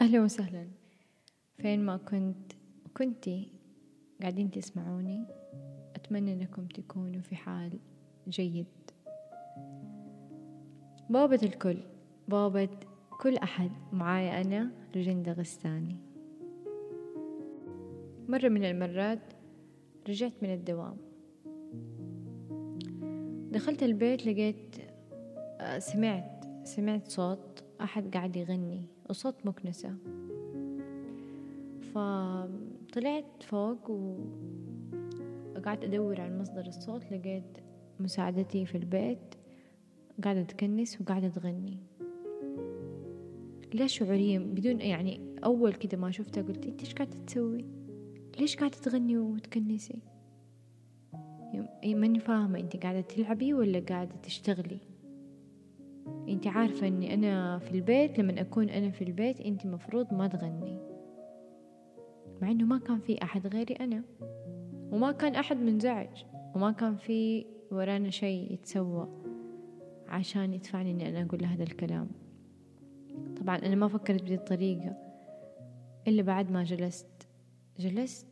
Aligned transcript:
أهلا 0.00 0.20
وسهلا. 0.20 0.66
فين 1.58 1.84
ما 1.84 1.96
كنت 1.96 2.52
كنتي 2.96 3.52
قاعدين 4.20 4.50
تسمعوني. 4.50 5.24
أتمنى 5.94 6.32
أنكم 6.32 6.66
تكونوا 6.66 7.20
في 7.20 7.36
حال 7.36 7.78
جيد. 8.28 8.66
بابة 11.10 11.40
الكل 11.42 11.76
بابة 12.28 12.68
كل 13.20 13.36
أحد. 13.36 13.70
معايا 13.92 14.40
أنا 14.40 14.70
رجندة 14.96 15.32
غستاني. 15.32 15.96
مرة 18.28 18.48
من 18.48 18.64
المرات 18.64 19.32
رجعت 20.08 20.32
من 20.42 20.54
الدوام. 20.54 20.96
دخلت 23.52 23.82
البيت 23.82 24.26
لقيت 24.26 24.76
آه، 25.60 25.78
سمعت 25.78 26.44
سمعت 26.64 27.08
صوت 27.08 27.64
أحد 27.80 28.14
قاعد 28.14 28.36
يغني. 28.36 28.99
وصوت 29.10 29.46
مكنسة. 29.46 29.94
فطلعت 31.94 33.42
فوق 33.42 33.90
وقعدت 35.56 35.84
أدور 35.84 36.20
عن 36.20 36.38
مصدر 36.38 36.66
الصوت 36.66 37.12
لقيت 37.12 37.58
مساعدتي 38.00 38.66
في 38.66 38.74
البيت. 38.74 39.34
قاعدة 40.24 40.42
تكنس 40.42 41.00
وقاعدة 41.00 41.28
تغني. 41.28 41.78
لا 43.74 43.86
شعوريا 43.86 44.38
بدون 44.38 44.80
يعني 44.80 45.20
أول 45.44 45.72
كده 45.72 45.98
ما 45.98 46.10
شفتها 46.10 46.42
قلت 46.42 46.66
أنت 46.66 46.80
إيش 46.80 46.94
قاعدة 46.94 47.16
تسوي؟ 47.26 47.64
ليش 48.40 48.56
قاعدة 48.56 48.76
تغني 48.76 49.18
وتكنسي؟ 49.18 49.98
ماني 51.84 52.20
فاهمة 52.20 52.58
أنت 52.58 52.76
قاعدة 52.76 53.00
تلعبي 53.00 53.54
ولا 53.54 53.80
قاعدة 53.80 54.14
تشتغلي. 54.22 54.89
انت 56.28 56.46
عارفة 56.46 56.86
اني 56.86 57.14
أنا 57.14 57.58
في 57.58 57.70
البيت 57.70 58.18
لما 58.18 58.40
اكون 58.40 58.68
أنا 58.70 58.90
في 58.90 59.04
البيت 59.04 59.40
انت 59.40 59.66
مفروض 59.66 60.14
ما 60.14 60.28
تغني. 60.28 60.78
مع 62.42 62.50
انه 62.50 62.64
ما 62.64 62.78
كان 62.78 63.00
في 63.00 63.22
أحد 63.22 63.46
غيري 63.46 63.74
أنا. 63.74 64.02
وما 64.92 65.12
كان 65.12 65.34
أحد 65.34 65.56
منزعج. 65.56 66.24
وما 66.54 66.72
كان 66.72 66.96
في 66.96 67.46
ورانا 67.70 68.10
شيء 68.10 68.52
يتسوى 68.52 69.08
عشان 70.08 70.52
يدفعني 70.54 70.90
إني 70.90 71.08
أنا 71.08 71.22
أقول 71.22 71.44
هذا 71.44 71.62
الكلام. 71.62 72.08
طبعا 73.40 73.56
أنا 73.56 73.74
ما 73.74 73.88
فكرت 73.88 74.22
بهذه 74.22 74.34
الطريقة 74.34 74.96
إلا 76.08 76.22
بعد 76.22 76.50
ما 76.50 76.64
جلست. 76.64 77.28
جلست؟ 77.78 78.26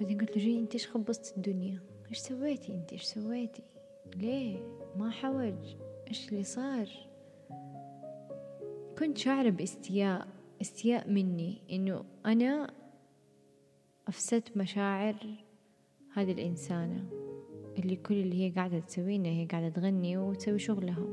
بعدين 0.00 0.18
قلت 0.18 0.36
له 0.36 0.42
جي 0.42 0.58
انت 0.58 0.72
إيش 0.72 0.88
خبصت 0.88 1.36
الدنيا؟ 1.36 1.80
إيش 2.10 2.18
سويتي 2.18 2.74
أنت؟ 2.74 2.92
إيش 2.92 3.02
سويتي؟ 3.02 3.62
ليه؟ 4.16 4.58
ما 4.96 5.10
حوج. 5.10 5.74
إيش 6.08 6.28
اللي 6.28 6.44
صار؟ 6.44 6.88
كنت 8.98 9.18
شعر 9.18 9.50
باستياء 9.50 10.28
استياء 10.60 11.10
مني 11.10 11.58
إنه 11.70 12.04
أنا 12.26 12.70
أفسدت 14.08 14.56
مشاعر 14.56 15.16
هذه 16.14 16.32
الإنسانة 16.32 17.04
اللي 17.78 17.96
كل 17.96 18.14
اللي 18.14 18.42
هي 18.42 18.50
قاعدة 18.50 18.78
تسويه 18.78 19.26
هي 19.26 19.46
قاعدة 19.46 19.68
تغني 19.68 20.16
وتسوي 20.16 20.58
شغلها. 20.58 21.06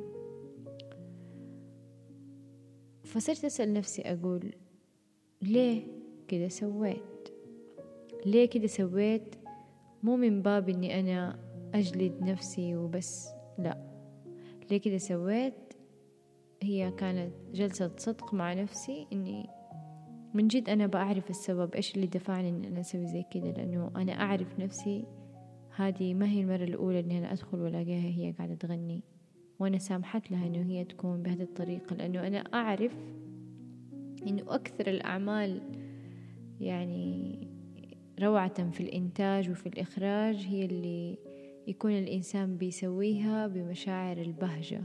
فصرت 3.04 3.46
أسأل 3.46 3.74
نفسي 3.74 4.02
أقول 4.02 4.54
ليه 5.42 5.84
كده 6.28 6.48
سويت؟ 6.48 7.30
ليه 8.26 8.46
كده 8.46 8.68
سويت؟ 8.68 9.36
مو 10.04 10.16
من 10.16 10.42
باب 10.42 10.70
إني 10.70 11.00
أنا 11.00 11.40
أجلد 11.74 12.22
نفسي 12.22 12.76
وبس 12.76 13.30
لا. 13.58 13.78
ليه 14.72 14.78
كده 14.78 14.98
سويت؟ 14.98 15.74
هي 16.64 16.92
كانت 16.92 17.34
جلسة 17.54 17.92
صدق 17.98 18.34
مع 18.34 18.54
نفسي 18.54 19.08
إني 19.14 19.50
من 20.34 20.48
جد 20.48 20.70
أنا 20.70 20.88
بعرف 20.88 21.30
السبب 21.30 21.76
إيش 21.76 21.96
اللي 21.96 22.08
دفعني 22.08 22.50
إن 22.50 22.66
أنا 22.66 22.80
أسوي 22.80 23.06
زي 23.06 23.24
كده 23.32 23.52
لأنه 23.52 23.92
أنا 23.96 24.12
أعرف 24.12 24.60
نفسي 24.60 25.06
هذه 25.76 26.14
ما 26.14 26.30
هي 26.30 26.42
المرة 26.42 26.64
الأولى 26.64 27.00
إني 27.00 27.18
أنا 27.18 27.32
أدخل 27.32 27.60
وألاقيها 27.60 28.10
هي 28.10 28.32
قاعدة 28.32 28.56
تغني 28.56 29.04
وأنا 29.60 29.78
سامحت 29.78 30.32
لها 30.32 30.48
إنه 30.48 30.72
هي 30.72 30.84
تكون 30.84 31.24
بهذه 31.24 31.42
الطريقة 31.42 31.96
لأنه 31.96 32.28
أنا 32.28 32.38
أعرف 32.38 32.96
إنه 34.28 34.44
أكثر 34.48 34.88
الأعمال 34.88 35.62
يعني 36.60 37.40
روعة 38.22 38.70
في 38.70 38.82
الإنتاج 38.82 39.50
وفي 39.50 39.70
الإخراج 39.70 40.36
هي 40.36 40.66
اللي 40.66 41.18
يكون 41.68 41.92
الإنسان 41.92 42.58
بيسويها 42.58 43.48
بمشاعر 43.48 44.18
البهجة 44.18 44.84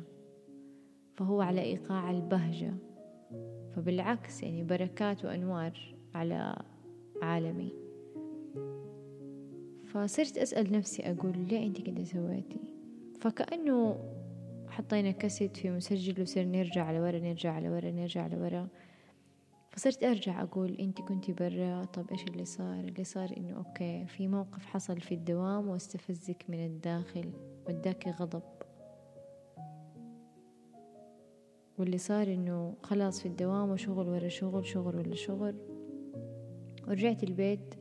فهو 1.14 1.40
على 1.40 1.62
إيقاع 1.62 2.10
البهجة 2.10 2.74
فبالعكس 3.76 4.42
يعني 4.42 4.64
بركات 4.64 5.24
وأنوار 5.24 5.94
على 6.14 6.56
عالمي. 7.22 7.72
فصرت 9.84 10.38
أسأل 10.38 10.72
نفسي 10.72 11.02
أقول 11.02 11.38
ليه 11.38 11.66
أنت 11.66 11.80
كده 11.80 12.04
سويتي؟ 12.04 12.60
فكأنه 13.20 13.96
حطينا 14.68 15.10
كاسيت 15.10 15.56
في 15.56 15.70
مسجل 15.70 16.22
وصرنا 16.22 16.58
نرجع 16.58 16.92
لورا 16.92 17.18
نرجع 17.18 17.58
لورا 17.58 17.90
نرجع 17.90 18.26
لورا. 18.26 18.68
فصرت 19.76 20.04
أرجع 20.04 20.42
أقول 20.42 20.74
أنت 20.74 21.00
كنتي 21.00 21.32
برا 21.32 21.84
طب 21.84 22.10
إيش 22.10 22.24
اللي 22.24 22.44
صار؟ 22.44 22.80
اللي 22.80 23.04
صار 23.04 23.36
إنه 23.36 23.56
okay 23.56 24.06
في 24.06 24.28
موقف 24.28 24.66
حصل 24.66 25.00
في 25.00 25.14
الدوام 25.14 25.68
واستفزك 25.68 26.44
من 26.48 26.66
الداخل 26.66 27.32
وداك 27.68 28.08
غضب. 28.08 28.42
واللي 31.78 31.98
صار 31.98 32.26
إنه 32.32 32.74
خلاص 32.82 33.20
في 33.20 33.28
الدوام 33.28 33.70
وشغل 33.70 34.08
ورا 34.08 34.28
شغل 34.28 34.66
شغل 34.66 34.96
ولا 34.96 35.14
شغل. 35.14 35.54
ورجعت 36.88 37.24
البيت 37.24 37.74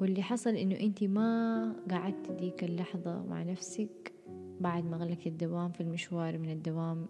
واللي 0.00 0.22
حصل 0.22 0.50
إنه 0.50 0.80
أنت 0.80 1.04
ما 1.04 1.76
قعدت 1.90 2.30
ديك 2.30 2.64
اللحظة 2.64 3.22
مع 3.22 3.42
نفسك 3.42 4.12
بعد 4.60 4.84
ما 4.84 4.96
غلقت 4.96 5.26
الدوام 5.26 5.72
في 5.72 5.80
المشوار 5.80 6.38
من 6.38 6.50
الدوام 6.50 7.06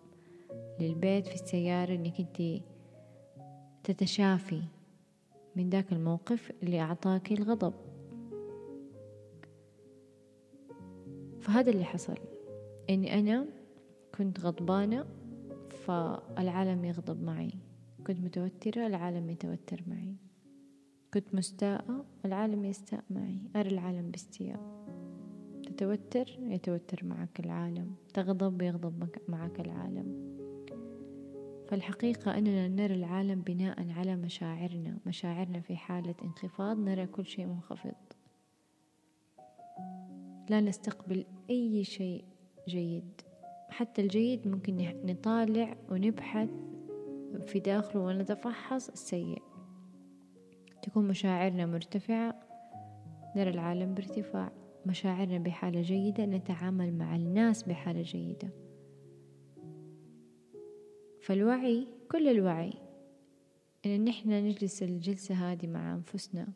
للبيت 0.81 1.27
في 1.27 1.35
السيارة 1.35 1.95
إنك 1.95 2.21
أنت 2.21 2.65
تتشافي 3.85 4.63
من 5.57 5.71
ذاك 5.71 5.93
الموقف 5.93 6.53
اللي 6.63 6.81
أعطاك 6.81 7.33
الغضب. 7.33 7.75
فهذا 11.41 11.71
اللي 11.71 11.85
حصل 11.85 12.17
إني 12.91 13.19
أنا 13.19 13.47
كنت 14.19 14.41
غضبانة 14.41 15.07
فالعالم 15.71 16.85
يغضب 16.85 17.23
معي 17.23 17.51
كنت 18.07 18.21
متوترة 18.21 18.87
العالم 18.87 19.31
يتوتر 19.31 19.83
معي 19.87 20.17
كنت 21.15 21.35
مستاءة 21.35 22.05
العالم 22.25 22.65
يستاء 22.65 23.05
معي 23.11 23.39
أرى 23.57 23.69
العالم 23.69 24.11
باستياء. 24.11 24.61
تتوتر 25.67 26.39
يتوتر 26.41 27.05
معك 27.05 27.41
العالم 27.41 27.95
تغضب 28.15 28.63
يغضب 28.63 29.09
معك 29.29 29.61
العالم. 29.61 30.34
فالحقيقة 31.75 32.39
أننا 32.39 32.69
نرى 32.69 32.95
العالم 32.95 33.41
بناء 33.41 33.91
على 33.91 34.17
مشاعرنا 34.17 34.99
مشاعرنا 35.07 35.61
في 35.61 35.77
حالة 35.77 36.15
انخفاض 36.23 36.79
نرى 36.79 37.07
كل 37.07 37.27
شيء 37.27 37.47
منخفض. 37.47 37.95
لا 40.51 40.61
نستقبل 40.61 41.25
أي 41.51 41.85
شيء 41.85 42.25
جيد. 42.69 43.21
حتى 43.69 44.03
الجيد 44.03 44.49
ممكن 44.49 45.01
نطالع 45.05 45.77
ونبحث 45.91 46.49
في 47.47 47.61
داخله 47.61 48.03
ونتفحص 48.03 48.89
السيء. 48.89 49.43
تكون 50.83 51.09
مشاعرنا 51.09 51.67
مرتفعة 51.67 52.41
نرى 53.37 53.51
العالم 53.51 53.95
بارتفاع. 53.95 54.53
مشاعرنا 54.87 55.39
بحالة 55.39 55.83
جيدة 55.83 56.27
نتعامل 56.27 56.95
مع 56.95 57.17
الناس 57.17 57.63
بحالة 57.63 58.03
جيدة. 58.03 58.49
فالوعي 61.25 61.87
كل 62.11 62.29
الوعي 62.29 62.73
إن 63.87 64.05
نحن 64.05 64.31
نجلس 64.31 64.83
الجلسة 64.83 65.35
هذه 65.35 65.67
مع 65.67 65.95
أنفسنا 65.95 66.47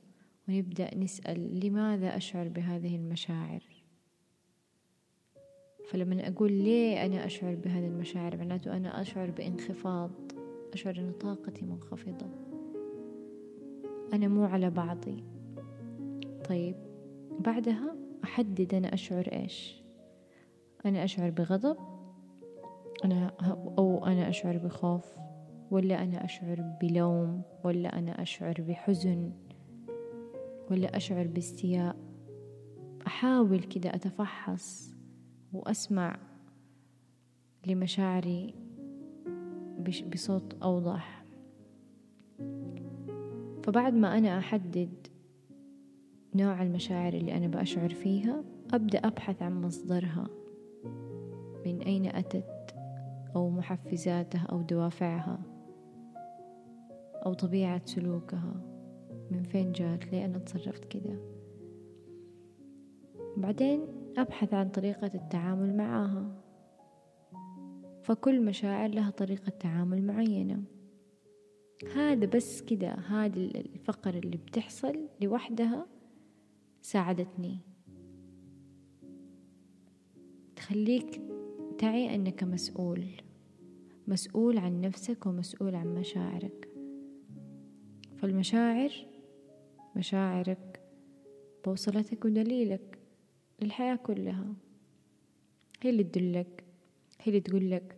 ونبدأ 0.48 0.94
نسأل 0.94 1.60
لماذا 1.66 2.16
أشعر 2.16 2.48
بهذه 2.48 2.96
المشاعر؟ 2.96 3.62
فلما 5.86 6.28
أقول 6.28 6.52
ليه 6.52 7.06
أنا 7.06 7.26
أشعر 7.26 7.54
بهذه 7.54 7.86
المشاعر 7.86 8.36
معناته 8.36 8.76
أنا 8.76 9.00
أشعر 9.00 9.30
بانخفاض 9.30 10.10
أشعر 10.72 10.98
أن 10.98 11.12
طاقتي 11.12 11.64
منخفضة. 11.64 12.30
أنا 14.12 14.28
مو 14.28 14.44
على 14.44 14.70
بعضي. 14.70 15.24
طيب 16.48 16.76
بعدها 17.40 17.96
أحدد 18.24 18.74
أنا 18.74 18.94
أشعر 18.94 19.28
إيش؟ 19.32 19.82
أنا 20.86 21.04
أشعر 21.04 21.30
بغضب 21.30 21.76
أنا 23.04 23.32
أو 23.78 24.06
أنا 24.06 24.28
أشعر 24.28 24.58
بخوف 24.58 25.16
ولا 25.70 26.02
أنا 26.02 26.24
أشعر 26.24 26.60
بلوم 26.82 27.42
ولا 27.64 27.98
أنا 27.98 28.22
أشعر 28.22 28.54
بحزن 28.58 29.32
ولا 30.70 30.96
أشعر 30.96 31.26
باستياء. 31.26 31.96
أحاول 33.06 33.58
كده 33.58 33.94
أتفحص 33.94 34.94
وأسمع 35.52 36.18
لمشاعري 37.66 38.54
بصوت 40.12 40.54
أوضح. 40.62 41.24
فبعد 43.62 43.94
ما 43.94 44.18
أنا 44.18 44.38
أحدد 44.38 45.06
نوع 46.34 46.62
المشاعر 46.62 47.12
اللي 47.12 47.36
أنا 47.36 47.46
بأشعر 47.46 47.88
فيها 47.88 48.44
أبدأ 48.72 48.98
أبحث 48.98 49.42
عن 49.42 49.62
مصدرها. 49.62 50.28
من 51.66 51.82
أين 51.82 52.06
أتت؟ 52.06 52.57
أو 53.36 53.50
محفزاتها 53.50 54.46
أو 54.52 54.62
دوافعها 54.62 55.38
أو 57.26 57.34
طبيعة 57.34 57.86
سلوكها. 57.86 58.60
من 59.30 59.42
فين 59.42 59.72
جات؟ 59.72 60.12
ليه 60.12 60.24
أنا 60.24 60.38
تصرفت 60.38 60.84
كده؟ 60.84 61.18
بعدين 63.36 63.86
أبحث 64.16 64.54
عن 64.54 64.68
طريقة 64.68 65.10
التعامل 65.14 65.76
معاها. 65.76 66.42
فكل 68.02 68.44
مشاعر 68.44 68.90
لها 68.90 69.10
طريقة 69.10 69.50
تعامل 69.50 70.02
معينة. 70.02 70.62
هذا 71.96 72.26
بس 72.26 72.62
كده 72.62 72.92
هذه 72.92 73.44
الفقرة 73.46 74.18
اللي 74.18 74.36
بتحصل 74.36 75.08
لوحدها 75.20 75.86
ساعدتني. 76.82 77.58
تخليك 80.56 81.22
تعي 81.78 82.14
أنك 82.14 82.44
مسؤول. 82.44 83.06
مسؤول 84.08 84.58
عن 84.58 84.80
نفسك 84.80 85.26
ومسؤول 85.26 85.74
عن 85.74 85.94
مشاعرك. 85.94 86.68
فالمشاعر 88.16 88.92
مشاعرك 89.96 90.80
بوصلتك 91.64 92.24
ودليلك 92.24 92.98
للحياة 93.62 93.96
كلها. 93.96 94.54
هي 95.82 95.90
اللي 95.90 96.04
تدلك 96.04 96.64
هي 97.22 97.28
اللي 97.28 97.40
تقول 97.40 97.70
لك 97.70 97.96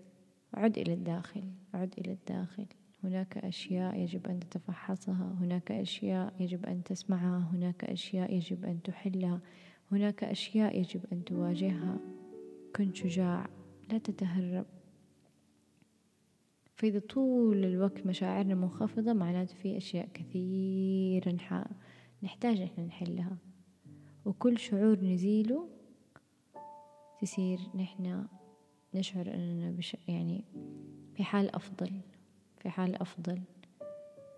عد 0.55 0.79
إلى 0.79 0.93
الداخل 0.93 1.45
عد 1.75 1.95
إلى 1.99 2.13
الداخل. 2.13 2.67
هناك 3.05 3.39
أشياء 3.39 3.99
يجب 3.99 4.27
أن 4.27 4.41
تتفحصها 4.41 5.37
هناك 5.41 5.73
أشياء 5.73 6.35
يجب 6.41 6.67
أن 6.67 6.83
تسمعها 6.83 7.51
هناك 7.53 7.85
أشياء 7.85 8.35
يجب 8.35 8.65
أن 8.65 8.83
تحلها 8.83 9.41
هناك 9.93 10.25
أشياء 10.25 10.79
يجب 10.79 11.01
أن 11.13 11.25
تواجهها. 11.25 11.99
كن 12.77 12.95
شجاع. 12.95 13.60
لا 13.93 13.99
تتهرب. 13.99 14.67
فإذا 16.77 16.99
طول 16.99 17.65
الوقت 17.65 18.07
مشاعرنا 18.07 18.55
منخفضة 18.55 19.13
معناته 19.13 19.55
في 19.55 19.77
أشياء 19.77 20.09
كثيرة 20.15 21.65
نحتاج 22.23 22.61
إحنا 22.61 22.85
نحلها. 22.85 23.37
وكل 24.25 24.59
شعور 24.59 25.05
نزيله 25.05 25.69
تصير 27.21 27.61
نحنا 27.75 28.29
نشعر 28.95 29.35
أننا 29.35 29.71
بش 29.71 29.97
يعني 30.09 30.45
في 31.15 31.25
حال 31.25 31.55
أفضل 31.55 32.01
في 32.59 32.69
حال 32.69 32.95
أفضل. 32.95 33.41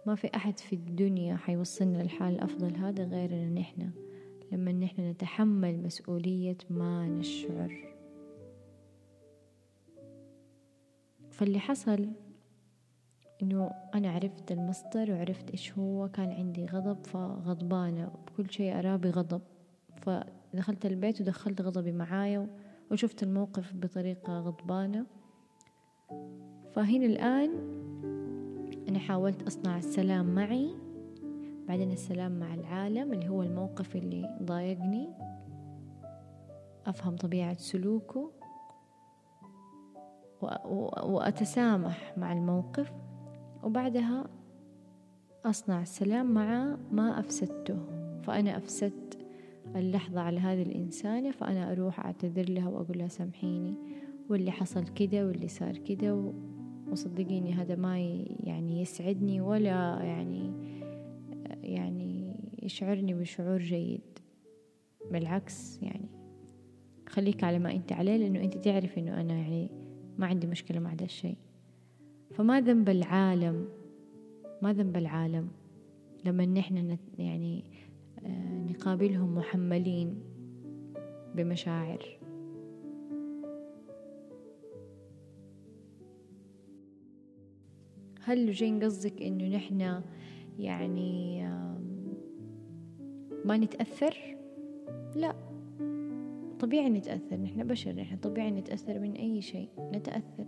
ما 0.06 0.14
في 0.14 0.30
أحد 0.36 0.58
في 0.58 0.72
الدنيا 0.72 1.36
حيوصلنا 1.36 2.02
للحال 2.02 2.34
الأفضل 2.34 2.76
هذا 2.76 3.04
غيرنا 3.04 3.50
نحنا 3.60 3.90
لما 4.52 4.72
نحن 4.72 5.10
نتحمل 5.10 5.82
مسؤولية 5.82 6.56
ما 6.70 7.08
نشعر. 7.08 7.91
فاللي 11.32 11.58
حصل 11.58 12.08
إنه 13.42 13.70
أنا 13.94 14.10
عرفت 14.10 14.52
المصدر 14.52 15.12
وعرفت 15.12 15.50
إيش 15.50 15.78
هو 15.78 16.08
كان 16.08 16.32
عندي 16.32 16.66
غضب 16.66 17.06
فغضبانة 17.06 18.12
بكل 18.26 18.50
شيء 18.50 18.78
أراه 18.78 18.96
بغضب 18.96 19.42
فدخلت 19.96 20.86
البيت 20.86 21.20
ودخلت 21.20 21.60
غضبي 21.60 21.92
معايا 21.92 22.48
وشفت 22.90 23.22
الموقف 23.22 23.74
بطريقة 23.74 24.40
غضبانة. 24.40 25.06
فهنا 26.72 27.06
الآن 27.06 27.50
أنا 28.88 28.98
حاولت 28.98 29.42
أصنع 29.42 29.78
السلام 29.78 30.34
معي. 30.34 30.70
بعدين 31.68 31.92
السلام 31.92 32.40
مع 32.40 32.54
العالم 32.54 33.12
اللي 33.12 33.28
هو 33.28 33.42
الموقف 33.42 33.96
اللي 33.96 34.38
ضايقني. 34.42 35.08
أفهم 36.86 37.16
طبيعة 37.16 37.56
سلوكه. 37.56 38.41
وأتسامح 41.02 42.12
مع 42.16 42.32
الموقف 42.32 42.92
وبعدها 43.62 44.24
أصنع 45.44 45.82
السلام 45.82 46.34
مع 46.34 46.76
ما 46.92 47.20
أفسدته. 47.20 47.78
فأنا 48.22 48.56
أفسدت 48.56 49.18
اللحظة 49.76 50.20
على 50.20 50.40
هذه 50.40 50.62
الإنسانة 50.62 51.30
فأنا 51.30 51.72
أروح 51.72 52.00
أعتذر 52.00 52.50
لها 52.50 52.68
وأقول 52.68 52.98
لها 52.98 53.08
سامحيني 53.08 53.74
واللي 54.28 54.50
حصل 54.50 54.86
كده 54.88 55.26
واللي 55.26 55.48
صار 55.48 55.78
كده 55.78 56.32
وصدقيني 56.90 57.52
هذا 57.52 57.76
ما 57.76 57.98
يعني 58.40 58.82
يسعدني 58.82 59.40
ولا 59.40 59.98
يعني 60.02 60.52
يعني 61.62 62.34
يشعرني 62.62 63.14
بشعور 63.14 63.58
جيد. 63.58 64.00
بالعكس 65.10 65.82
يعني 65.82 66.08
خليك 67.08 67.44
على 67.44 67.58
ما 67.58 67.72
أنت 67.72 67.92
عليه 67.92 68.16
لأنه 68.16 68.40
أنت 68.40 68.58
تعرف 68.58 68.98
إنه 68.98 69.20
أنا 69.20 69.34
يعني 69.34 69.81
ما 70.22 70.28
عندي 70.28 70.46
مشكلة 70.46 70.80
مع 70.80 70.92
هذا 70.92 71.04
الشيء. 71.04 71.36
فما 72.30 72.60
ذنب 72.60 72.88
العالم 72.88 73.68
ما 74.62 74.72
ذنب 74.72 74.96
العالم 74.96 75.48
لما 76.24 76.46
نحن 76.46 76.98
يعني 77.18 77.64
آه، 78.24 78.58
نقابلهم 78.70 79.34
محملين 79.34 80.22
بمشاعر. 81.34 82.18
هل 88.20 88.50
جين 88.50 88.84
قصدك 88.84 89.22
إنه 89.22 89.56
نحن 89.56 90.02
يعني 90.58 91.42
ما 93.44 93.56
نتأثر؟ 93.56 94.36
لا. 95.16 95.34
طبيعي 96.62 96.88
نتأثر 96.88 97.36
نحن 97.36 97.66
بشر 97.66 97.92
نحن 97.92 98.16
طبيعي 98.16 98.50
نتأثر 98.50 98.98
من 98.98 99.12
أي 99.12 99.42
شيء 99.42 99.68
نتأثر. 99.78 100.46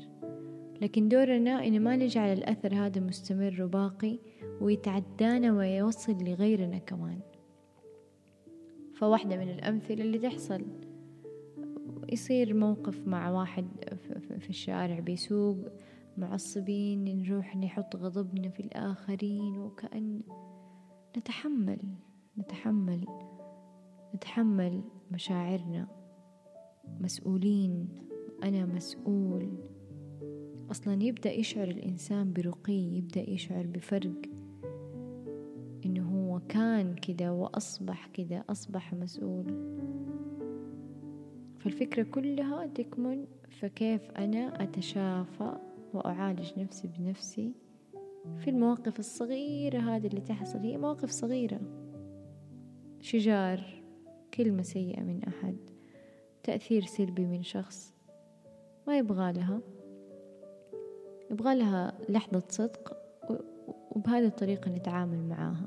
لكن 0.82 1.08
دورنا 1.08 1.66
إن 1.66 1.80
ما 1.80 1.96
نجعل 1.96 2.32
الأثر 2.32 2.74
هذا 2.74 3.00
مستمر 3.00 3.62
وباقي 3.62 4.18
ويتعدانا 4.60 5.52
ويوصل 5.52 6.12
لغيرنا 6.12 6.78
كمان. 6.78 7.20
فواحدة 8.94 9.36
من 9.36 9.48
الأمثلة 9.48 10.04
اللي 10.04 10.18
تحصل. 10.18 10.64
يصير 12.12 12.54
موقف 12.54 13.06
مع 13.06 13.30
واحد 13.30 13.66
في 14.38 14.50
الشارع 14.50 15.00
بيسوق 15.00 15.56
معصبين 16.16 17.22
نروح 17.22 17.56
نحط 17.56 17.96
غضبنا 17.96 18.48
في 18.48 18.60
الآخرين 18.60 19.58
وكأن 19.58 20.20
نتحمل 21.18 21.80
نتحمل 22.38 23.06
نتحمل 24.14 24.82
مشاعرنا. 25.10 26.03
مسؤولين. 27.00 27.88
أنا 28.42 28.66
مسؤول. 28.66 29.48
أصلا 30.70 31.02
يبدأ 31.02 31.32
يشعر 31.32 31.68
الإنسان 31.68 32.32
برقي 32.32 32.96
يبدأ 32.96 33.30
يشعر 33.30 33.66
بفرق. 33.66 34.20
إنه 35.86 36.10
هو 36.10 36.40
كان 36.48 36.94
كده 36.94 37.32
وأصبح 37.32 38.06
كده 38.06 38.44
أصبح 38.50 38.94
مسؤول. 38.94 39.74
فالفكرة 41.58 42.02
كلها 42.02 42.66
تكمن 42.66 43.24
فكيف 43.50 44.10
أنا 44.10 44.62
أتشافى 44.62 45.56
وأعالج 45.94 46.58
نفسي 46.58 46.88
بنفسي 46.98 47.52
في 48.38 48.50
المواقف 48.50 48.98
الصغيرة 48.98 49.78
هذه 49.78 50.06
اللي 50.06 50.20
تحصل. 50.20 50.58
هي 50.58 50.76
مواقف 50.76 51.10
صغيرة. 51.10 51.60
شجار 53.00 53.82
كلمة 54.34 54.62
سيئة 54.62 55.02
من 55.02 55.24
أحد. 55.24 55.56
تأثير 56.44 56.84
سلبي 56.84 57.26
من 57.26 57.42
شخص 57.42 57.94
ما 58.86 58.98
يبغى 58.98 59.32
لها 59.32 59.60
يبغى 61.30 61.54
لها 61.54 61.98
لحظة 62.08 62.42
صدق 62.48 62.96
وبهذه 63.90 64.26
الطريقة 64.26 64.70
نتعامل 64.70 65.28
معاها 65.28 65.66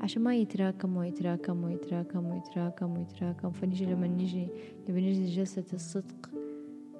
عشان 0.00 0.22
ما 0.22 0.36
يتراكم 0.36 0.96
ويتراكم 0.96 1.64
ويتراكم 1.64 2.26
ويتراكم 2.30 2.98
ويتراكم. 2.98 3.50
فنجي 3.50 3.86
لما 3.86 4.06
نجي 4.06 4.48
لما 4.88 5.00
نجي 5.00 5.26
جلسة 5.26 5.64
الصدق 5.72 6.30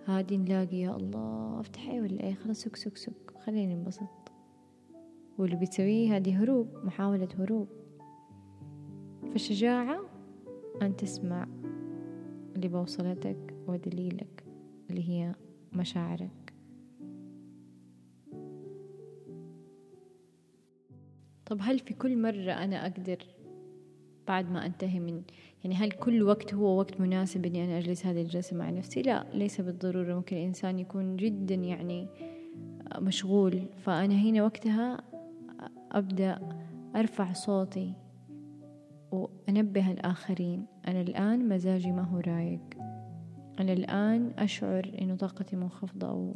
هادي 0.06 0.36
نلاقي 0.36 0.76
يا 0.76 0.96
الله 0.96 1.60
افتح 1.60 1.88
إيه 1.88 2.00
ولا 2.00 2.20
إيه؟ 2.22 2.34
خلاص 2.34 2.60
سك 2.60 2.76
سك 2.76 2.96
سك. 2.96 3.30
خليني 3.46 3.74
انبسط. 3.74 4.02
واللي 5.38 5.56
بتسويه 5.56 6.16
هذه 6.16 6.42
هروب 6.42 6.68
محاولة 6.84 7.28
هروب. 7.38 7.68
فالشجاعة 9.32 10.00
أن 10.82 10.96
تسمع 10.96 11.46
اللي 12.58 12.68
بوصلتك 12.68 13.54
ودليلك 13.66 14.44
اللي 14.90 15.08
هي 15.08 15.34
مشاعرك. 15.72 16.54
طب 21.46 21.58
هل 21.60 21.78
في 21.78 21.94
كل 21.94 22.22
مرة 22.22 22.52
أنا 22.52 22.86
أقدر 22.86 23.18
بعد 24.28 24.50
ما 24.50 24.66
أنتهي 24.66 25.00
من 25.00 25.22
يعني 25.64 25.74
هل 25.74 25.90
كل 25.90 26.22
وقت 26.22 26.54
هو 26.54 26.78
وقت 26.78 27.00
مناسب 27.00 27.46
إني 27.46 27.64
أنا 27.64 27.78
أجلس 27.78 28.06
هذه 28.06 28.22
الجلسة 28.22 28.56
مع 28.56 28.70
نفسي؟ 28.70 29.02
لا 29.02 29.26
ليس 29.34 29.60
بالضرورة. 29.60 30.14
ممكن 30.14 30.36
الإنسان 30.36 30.78
يكون 30.78 31.16
جدا 31.16 31.54
يعني 31.54 32.08
مشغول. 32.98 33.62
فأنا 33.76 34.14
هنا 34.14 34.42
وقتها 34.42 35.00
أبدأ 35.92 36.38
أرفع 36.96 37.32
صوتي 37.32 37.92
وأنبه 39.12 39.90
الآخرين 39.90 40.66
أنا 40.88 41.00
الآن 41.00 41.48
مزاجي 41.48 41.92
ما 41.92 42.02
هو 42.02 42.18
رايق. 42.18 42.60
أنا 43.60 43.72
الآن 43.72 44.32
أشعر 44.38 44.92
إنه 45.02 45.16
طاقتي 45.16 45.56
منخفضة 45.56 46.08
أو 46.08 46.34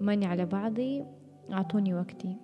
ماني 0.00 0.26
على 0.26 0.46
بعضي 0.46 1.04
أعطوني 1.52 1.94
وقتي. 1.94 2.36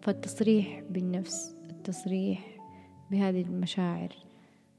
فالتصريح 0.00 0.82
بالنفس 0.90 1.56
التصريح 1.70 2.58
بهذه 3.10 3.42
المشاعر 3.42 4.08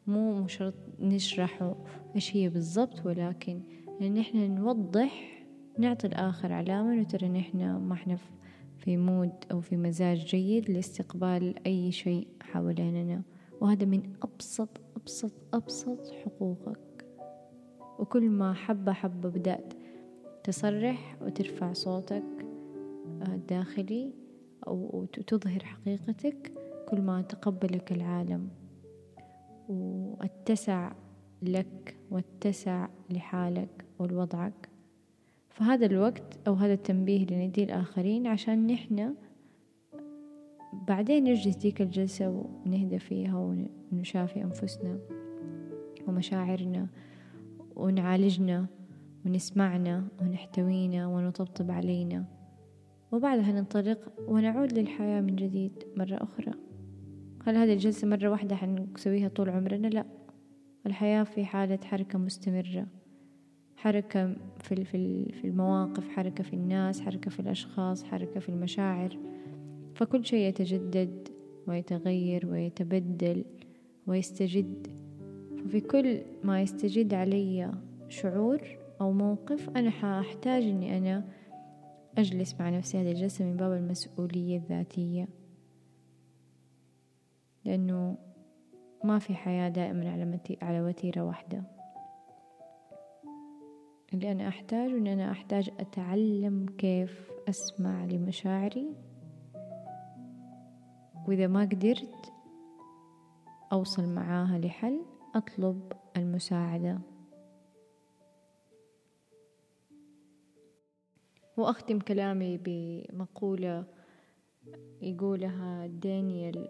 مو 0.07 0.47
شرط 0.47 0.75
نشرح 0.99 1.73
إيش 2.15 2.35
هي 2.35 2.49
بالضبط 2.49 3.05
ولكن 3.05 3.61
إن 4.01 4.17
إحنا 4.17 4.47
نوضح 4.47 5.45
نعطي 5.77 6.07
الآخر 6.07 6.53
علامة 6.53 6.93
إنه 6.93 7.03
ترى 7.03 7.39
إحنا 7.39 7.77
ما 7.77 7.93
إحنا 7.93 8.15
في 8.15 8.29
مود 8.87 9.31
أو 9.51 9.61
في 9.61 9.77
مزاج 9.77 10.25
جيد 10.25 10.69
لاستقبال 10.69 11.67
أي 11.67 11.91
شيء 11.91 12.27
حواليننا. 12.41 13.21
وهذا 13.61 13.85
من 13.85 14.13
أبسط 14.23 14.69
أبسط 14.95 15.31
أبسط 15.53 16.11
حقوقك. 16.11 17.05
وكل 17.99 18.29
ما 18.29 18.53
حبة 18.53 18.93
حبة 18.93 19.29
بدأت 19.29 19.73
تصرح 20.43 21.17
وترفع 21.21 21.73
صوتك 21.73 22.45
الداخلي 23.27 24.13
آه، 24.67 24.69
أو 24.69 25.05
تظهر 25.05 25.63
حقيقتك 25.63 26.51
كل 26.89 27.01
ما 27.01 27.21
تقبلك 27.21 27.91
العالم. 27.91 28.49
واتسع 29.69 30.91
لك 31.41 31.95
واتسع 32.11 32.87
لحالك 33.09 33.85
ولوضعك 33.99 34.68
فهذا 35.49 35.85
الوقت 35.85 36.39
أو 36.47 36.53
هذا 36.53 36.73
التنبيه 36.73 37.23
اللي 37.23 37.47
نديه 37.47 37.63
الآخرين 37.63 38.27
عشان 38.27 38.67
نحن 38.67 39.15
بعدين 40.87 41.23
نجلس 41.23 41.55
ديك 41.55 41.81
الجلسة 41.81 42.29
ونهدى 42.65 42.99
فيها 42.99 43.55
ونشافي 43.91 44.43
أنفسنا 44.43 44.99
ومشاعرنا 46.07 46.87
ونعالجنا 47.75 48.67
ونسمعنا 49.25 50.07
ونحتوينا 50.21 51.07
ونطبطب 51.07 51.71
علينا. 51.71 52.25
وبعدها 53.11 53.51
ننطلق 53.51 54.13
ونعود 54.27 54.73
للحياة 54.73 55.21
من 55.21 55.35
جديد 55.35 55.83
مرة 55.97 56.15
أخرى. 56.15 56.53
هل 57.45 57.55
هذه 57.55 57.73
الجلسة 57.73 58.07
مرة 58.07 58.29
واحدة 58.29 58.55
حنسويها 58.55 59.27
طول 59.27 59.49
عمرنا؟ 59.49 59.87
لا. 59.87 60.05
الحياة 60.85 61.23
في 61.23 61.45
حالة 61.45 61.79
حركة 61.83 62.19
مستمرة. 62.19 62.87
حركة 63.79 64.35
في 64.59 64.85
في 65.31 65.47
المواقف 65.47 66.09
حركة 66.09 66.43
في 66.43 66.53
الناس 66.53 67.01
حركة 67.01 67.31
في 67.31 67.39
الأشخاص 67.39 68.03
حركة 68.03 68.39
في 68.39 68.49
المشاعر. 68.49 69.17
فكل 69.95 70.25
شيء 70.25 70.49
يتجدد 70.49 71.27
ويتغير 71.67 72.45
ويتبدل 72.45 73.45
ويستجد. 74.07 74.87
ففي 75.57 75.81
كل 75.81 76.21
ما 76.43 76.61
يستجد 76.61 77.13
علي 77.13 77.71
شعور 78.09 78.61
أو 79.01 79.11
موقف 79.11 79.69
أنا 79.69 79.89
حأحتاج 79.89 80.63
أني 80.63 80.97
أنا 80.97 81.23
أجلس 82.17 82.55
مع 82.59 82.69
نفسي. 82.69 82.97
هذه 82.97 83.11
الجلسة 83.11 83.45
من 83.45 83.57
باب 83.57 83.73
المسؤولية 83.73 84.57
الذاتية. 84.57 85.27
لأنه 87.65 88.17
ما 89.03 89.19
في 89.19 89.35
حياة 89.35 89.69
دائما 89.69 90.09
على 90.61 90.81
وتيرة 90.81 91.21
واحدة. 91.21 91.78
اللي 94.13 94.31
أنا 94.31 94.47
أحتاج 94.47 94.89
أن 94.91 95.07
أنا 95.07 95.31
أحتاج 95.31 95.69
أتعلم 95.79 96.65
كيف 96.77 97.31
أسمع 97.49 98.05
لمشاعري. 98.05 98.95
وإذا 101.27 101.47
ما 101.47 101.61
قدرت 101.61 102.33
أوصل 103.71 104.09
معاها 104.09 104.59
لحل 104.59 105.01
أطلب 105.35 105.93
المساعدة. 106.17 106.99
وأختم 111.57 111.99
كلامي 111.99 112.57
بمقولة 112.57 113.85
يقولها 115.01 115.87
دانيال 115.87 116.69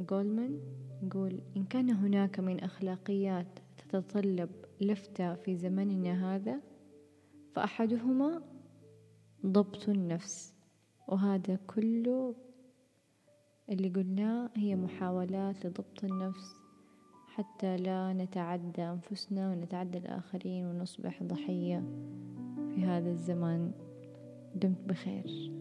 جولمان 0.00 0.60
يقول 1.02 1.40
إن 1.56 1.64
كان 1.64 1.90
هناك 1.90 2.40
من 2.40 2.60
أخلاقيات 2.60 3.58
تتطلب 3.78 4.50
لفتة 4.80 5.34
في 5.34 5.56
زمننا 5.56 6.34
هذا 6.34 6.73
فأحدهما 7.54 8.42
ضبط 9.46 9.88
النفس 9.88 10.54
وهذا 11.08 11.58
كله 11.66 12.34
اللي 13.68 13.88
قلناه 13.88 14.50
هي 14.54 14.76
محاولات 14.76 15.66
لضبط 15.66 16.04
النفس 16.04 16.54
حتى 17.26 17.76
لا 17.76 18.12
نتعدى 18.12 18.82
أنفسنا 18.82 19.50
ونتعدى 19.50 19.98
الآخرين 19.98 20.66
ونصبح 20.66 21.22
ضحية 21.22 21.84
في 22.74 22.84
هذا 22.84 23.10
الزمان. 23.10 23.72
دمت 24.54 24.80
بخير. 24.86 25.52